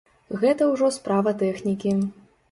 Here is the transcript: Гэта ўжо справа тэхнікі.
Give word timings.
Гэта 0.43 0.69
ўжо 0.69 0.87
справа 0.95 1.33
тэхнікі. 1.41 1.93